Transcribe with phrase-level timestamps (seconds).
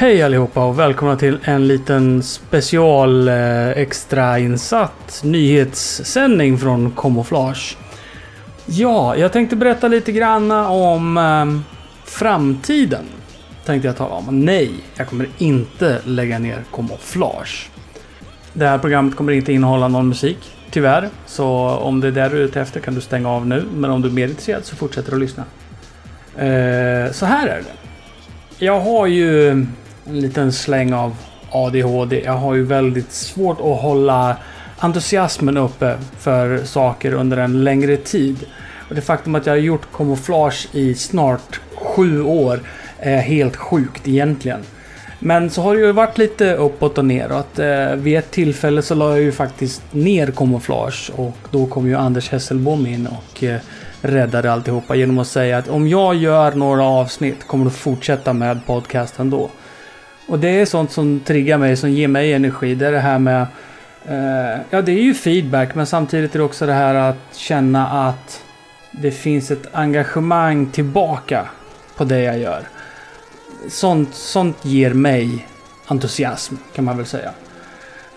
[0.00, 7.76] Hej allihopa och välkomna till en liten special eh, extrainsatt nyhetssändning från Camouflage.
[8.66, 11.72] Ja, jag tänkte berätta lite grann om eh,
[12.04, 13.04] framtiden.
[13.64, 14.44] Tänkte jag tala om.
[14.44, 17.70] Nej, jag kommer inte lägga ner Camouflage.
[18.52, 21.08] Det här programmet kommer inte innehålla någon musik, tyvärr.
[21.26, 23.64] Så om det är det du är ute efter kan du stänga av nu.
[23.74, 25.44] Men om du är mer intresserad så fortsätter du att lyssna.
[26.36, 27.80] Eh, så här är det.
[28.64, 29.66] Jag har ju
[30.04, 31.16] en liten släng av
[31.50, 32.22] ADHD.
[32.24, 34.36] Jag har ju väldigt svårt att hålla
[34.78, 38.46] entusiasmen uppe för saker under en längre tid.
[38.88, 42.60] Och det faktum att jag har gjort kamouflage i snart sju år
[42.98, 44.60] är helt sjukt egentligen.
[45.18, 47.58] Men så har det ju varit lite uppåt och neråt.
[47.58, 51.94] Eh, vid ett tillfälle så la jag ju faktiskt ner kamouflage och då kom ju
[51.94, 53.60] Anders Hesselbom in och eh,
[54.02, 58.66] räddade alltihopa genom att säga att om jag gör några avsnitt kommer du fortsätta med
[58.66, 59.50] podcasten då.
[60.30, 62.74] Och det är sånt som triggar mig, som ger mig energi.
[62.74, 63.46] Det är det här med...
[64.06, 68.08] Eh, ja, det är ju feedback, men samtidigt är det också det här att känna
[68.08, 68.42] att
[68.90, 71.46] det finns ett engagemang tillbaka
[71.96, 72.62] på det jag gör.
[73.68, 75.46] Sånt, sånt ger mig
[75.86, 77.30] entusiasm, kan man väl säga.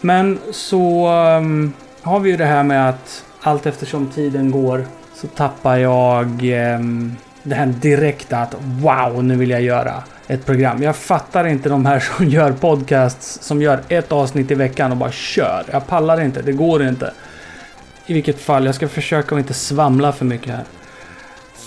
[0.02, 5.28] Men så um, har vi ju det här med att allt eftersom tiden går så
[5.28, 6.26] tappar jag
[6.78, 10.84] um, det här direkta att wow, nu vill jag göra ett program.
[10.84, 14.98] Jag fattar inte de här som gör podcasts som gör ett avsnitt i veckan och
[14.98, 15.66] bara kör.
[15.72, 17.14] Jag pallar inte, det går inte.
[18.06, 20.64] I vilket fall, jag ska försöka att inte svamla för mycket här.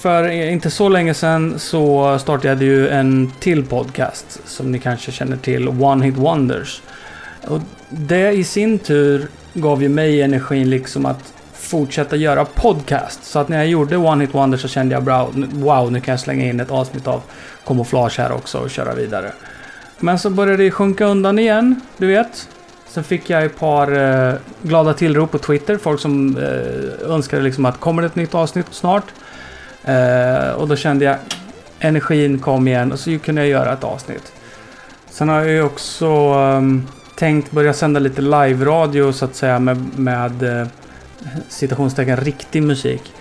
[0.03, 5.13] För inte så länge sedan så startade jag ju en till podcast som ni kanske
[5.13, 6.83] känner till, One Hit Wonders.
[7.49, 11.33] Och det i sin tur gav ju mig energin liksom att
[11.67, 13.25] fortsätta göra podcast.
[13.25, 16.21] Så att när jag gjorde One Hit Wonder så kände jag wow, nu kan jag
[16.21, 17.23] slänga in ett avsnitt av
[17.67, 19.33] kamouflage här också och köra vidare.
[19.99, 22.49] Men så började det sjunka undan igen, du vet.
[22.89, 25.79] Sen fick jag ett par eh, glada tillrop på Twitter.
[25.79, 29.05] Folk som eh, önskade liksom att kommer det ett nytt avsnitt snart?
[29.85, 31.17] Eh, och då kände jag
[31.81, 34.33] energin kom igen och så kunde jag göra ett avsnitt.
[35.11, 36.87] Sen har jag ju också ehm,
[37.17, 40.67] tänkt börja sända lite live-radio så att säga med, med eh,
[41.49, 43.13] citationstecken riktig musik.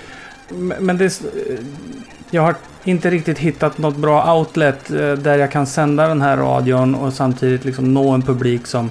[0.80, 1.22] Men det,
[2.30, 6.38] jag har inte riktigt hittat något bra outlet eh, där jag kan sända den här
[6.38, 8.90] radion och samtidigt liksom nå en publik som,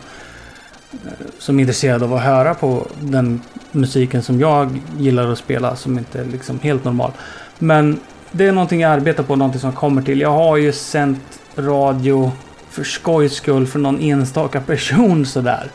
[0.93, 0.99] eh,
[1.39, 3.41] som är intresserad av att höra på den
[3.73, 7.13] musiken som jag gillar att spela som inte är liksom helt normal.
[7.59, 8.01] Men
[8.31, 10.21] det är någonting jag arbetar på, någonting som kommer till.
[10.21, 12.33] Jag har ju sänt radio
[12.71, 15.71] för skojs skull för någon enstaka person sådär.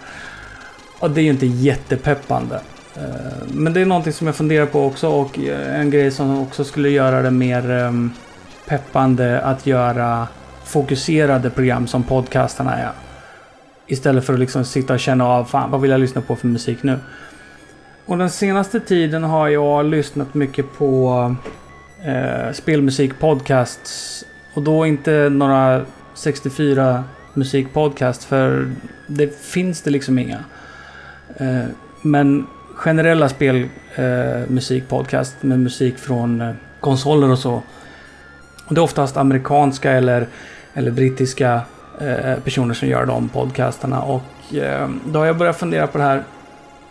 [1.00, 2.60] Och det är ju inte jättepeppande.
[3.00, 6.42] Eh, men det är någonting som jag funderar på också och eh, en grej som
[6.42, 8.12] också skulle göra det mer ehm,
[8.68, 10.28] peppande att göra
[10.66, 12.92] fokuserade program som podcastarna är.
[13.88, 16.48] Istället för att liksom sitta och känna av, fan vad vill jag lyssna på för
[16.48, 17.00] musik nu?
[18.06, 21.36] Och den senaste tiden har jag lyssnat mycket på
[22.04, 24.26] eh, spelmusikpodcasts.
[24.54, 28.72] Och då inte några 64 musikpodcast för
[29.08, 30.40] det finns det liksom inga.
[31.38, 31.66] Eh,
[32.02, 32.48] men
[32.80, 37.62] generella spelmusikpodcast eh, med musik från eh, konsoler och så.
[38.66, 40.28] Och det är oftast amerikanska eller,
[40.74, 41.62] eller brittiska
[42.00, 44.02] eh, personer som gör de podcasterna.
[44.02, 46.24] Och eh, då har jag börjat fundera på det här.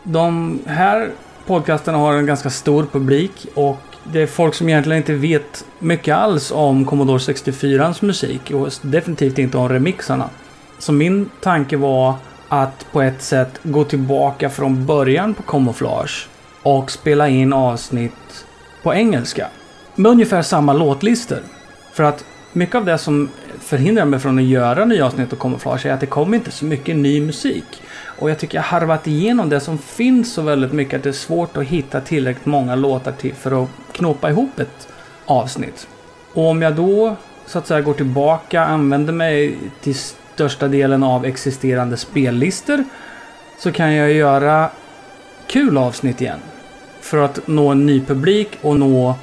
[0.03, 1.10] De här
[1.47, 3.78] podcasterna har en ganska stor publik och
[4.12, 9.38] det är folk som egentligen inte vet mycket alls om Commodore 64 musik och definitivt
[9.38, 10.31] inte om remixarna.
[10.78, 12.15] Så min tanke var
[12.48, 16.28] att på ett sätt gå tillbaka från början på Camouflage
[16.62, 18.47] och spela in avsnitt
[18.82, 19.48] på engelska.
[19.94, 21.38] Med ungefär samma låtlistor.
[21.92, 23.28] För att mycket av det som
[23.60, 26.64] förhindrar mig från att göra nya avsnitt av Camouflage är att det kommer inte så
[26.64, 27.82] mycket ny musik.
[28.19, 31.12] Och jag tycker jag harvat igenom det som finns så väldigt mycket att det är
[31.12, 34.88] svårt att hitta tillräckligt många låtar till för att knåpa ihop ett
[35.26, 35.88] avsnitt.
[36.32, 37.16] Och om jag då
[37.47, 39.96] så att säga går tillbaka, använder mig till
[40.38, 42.85] största delen av existerande spellistor
[43.58, 44.70] så kan jag göra
[45.46, 46.38] kul avsnitt igen.
[47.00, 49.14] För att nå en ny publik och nå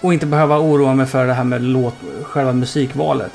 [0.00, 3.32] och inte behöva oroa mig för det här med låt, själva musikvalet.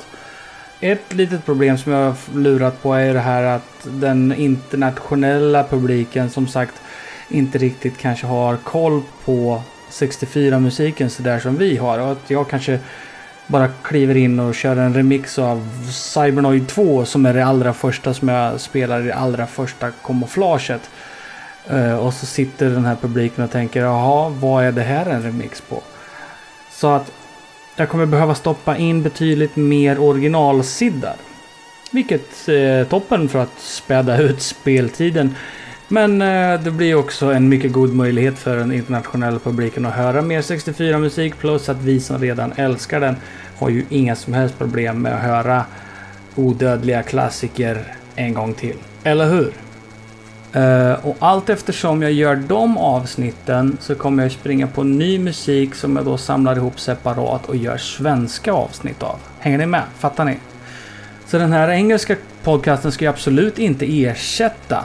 [0.80, 6.30] Ett litet problem som jag har lurat på är det här att den internationella publiken
[6.30, 6.74] som sagt
[7.28, 11.98] inte riktigt kanske har koll på 64-musiken sådär som vi har.
[11.98, 12.78] Och att jag kanske
[13.46, 18.14] bara kliver in och kör en remix av Cybernoid 2 som är det allra första
[18.14, 20.90] som jag spelar i det allra första kamouflaget.
[21.68, 25.22] Eh, och så sitter den här publiken och tänker jaha, vad är det här en
[25.22, 25.82] remix på?
[26.70, 27.12] Så att
[27.76, 31.16] jag kommer behöva stoppa in betydligt mer originalsiddar.
[31.90, 35.34] Vilket eh, är toppen för att späda ut speltiden.
[35.88, 40.22] Men eh, det blir också en mycket god möjlighet för den internationella publiken att höra
[40.22, 41.38] mer 64-musik.
[41.38, 43.16] Plus att vi som redan älskar den
[43.58, 45.64] har ju inga som helst problem med att höra
[46.34, 48.76] odödliga klassiker en gång till.
[49.04, 49.52] Eller hur?
[50.56, 55.74] Uh, och allt eftersom jag gör de avsnitten så kommer jag springa på ny musik
[55.74, 59.18] som jag då samlar ihop separat och gör svenska avsnitt av.
[59.38, 59.82] Hänger ni med?
[59.98, 60.38] Fattar ni?
[61.26, 64.84] Så den här engelska podcasten ska ju absolut inte ersätta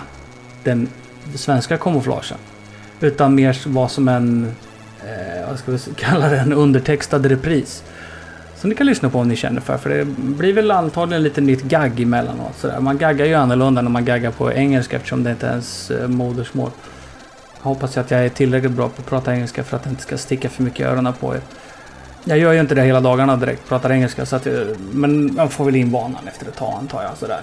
[0.64, 0.90] den
[1.36, 2.38] svenska kamouflagen.
[3.00, 4.56] Utan mer vad som en,
[5.04, 7.84] eh, vad ska vi kalla det, en undertextad repris.
[8.56, 9.78] Som ni kan lyssna på om ni känner för.
[9.78, 12.58] För det blir väl antagligen lite nytt gagg emellanåt.
[12.58, 12.80] Sådär.
[12.80, 16.08] Man gaggar ju annorlunda när man gaggar på engelska eftersom det inte är ens eh,
[16.08, 16.72] modersmål.
[17.58, 20.02] Jag hoppas att jag är tillräckligt bra på att prata engelska för att det inte
[20.02, 21.42] ska sticka för mycket i öronen på er.
[22.24, 24.26] Jag gör ju inte det hela dagarna direkt, pratar engelska.
[24.26, 24.48] Så att,
[24.92, 27.18] men man får väl in vanan efter ett tag antar jag.
[27.18, 27.42] Sådär.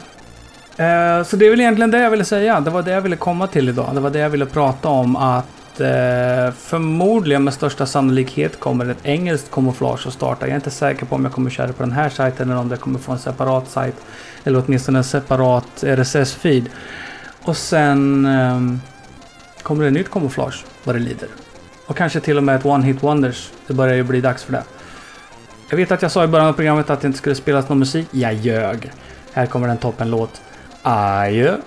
[0.76, 2.61] Eh, så det är väl egentligen det jag ville säga.
[2.61, 3.90] Det var det jag ville komma till idag.
[3.94, 5.17] Det var det jag ville prata om.
[5.17, 10.46] Att eh, förmodligen med största sannolikhet kommer ett engelskt kamouflage att starta.
[10.46, 12.69] Jag är inte säker på om jag kommer köra på den här sajten eller om
[12.69, 13.96] det kommer få en separat sajt.
[14.44, 16.67] Eller åtminstone en separat RSS-feed.
[17.43, 18.61] Och sen eh,
[19.62, 21.28] kommer det nytt kamouflage vad det lider.
[21.87, 23.50] Och kanske till och med ett One Hit Wonders.
[23.67, 24.62] Det börjar ju bli dags för det.
[25.70, 27.78] Jag vet att jag sa i början av programmet att det inte skulle spelas någon
[27.78, 28.08] musik.
[28.11, 28.93] Jag ljög.
[29.32, 30.40] Här kommer en toppenlåt.
[30.86, 31.66] I.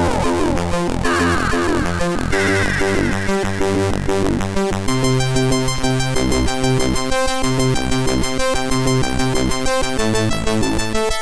[10.01, 11.21] Thank